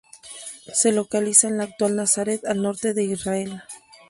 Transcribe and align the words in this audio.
Se 0.73 0.91
localiza 0.91 1.47
en 1.47 1.59
la 1.59 1.65
actual 1.65 1.95
Nazaret 1.95 2.43
al 2.45 2.63
norte 2.63 2.95
de 2.95 3.03
Israel. 3.03 3.61